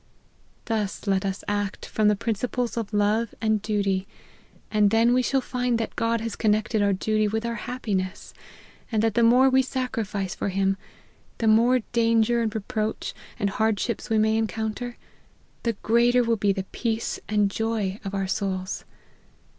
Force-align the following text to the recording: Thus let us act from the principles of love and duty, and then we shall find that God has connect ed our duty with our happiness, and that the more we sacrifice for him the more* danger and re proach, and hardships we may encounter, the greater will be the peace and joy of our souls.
Thus 0.65 1.05
let 1.05 1.23
us 1.27 1.43
act 1.47 1.85
from 1.85 2.07
the 2.07 2.15
principles 2.15 2.75
of 2.75 2.91
love 2.91 3.35
and 3.39 3.61
duty, 3.61 4.07
and 4.71 4.89
then 4.89 5.13
we 5.13 5.21
shall 5.21 5.41
find 5.41 5.77
that 5.77 5.95
God 5.95 6.21
has 6.21 6.35
connect 6.35 6.73
ed 6.73 6.81
our 6.81 6.91
duty 6.91 7.27
with 7.27 7.45
our 7.45 7.53
happiness, 7.69 8.33
and 8.91 9.03
that 9.03 9.13
the 9.13 9.21
more 9.21 9.47
we 9.47 9.61
sacrifice 9.61 10.33
for 10.33 10.49
him 10.49 10.75
the 11.37 11.45
more* 11.47 11.81
danger 11.93 12.41
and 12.41 12.55
re 12.55 12.61
proach, 12.67 13.13
and 13.37 13.51
hardships 13.51 14.09
we 14.09 14.17
may 14.17 14.37
encounter, 14.39 14.97
the 15.61 15.73
greater 15.83 16.23
will 16.23 16.35
be 16.35 16.51
the 16.51 16.65
peace 16.71 17.19
and 17.29 17.51
joy 17.51 17.99
of 18.03 18.15
our 18.15 18.25
souls. 18.25 18.85